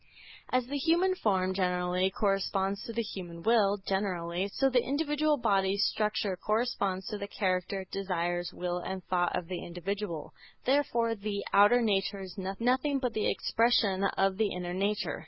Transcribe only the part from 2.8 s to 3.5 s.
to the human